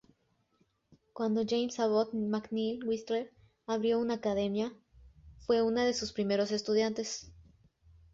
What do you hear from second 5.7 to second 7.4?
de sus primeros estudiantes.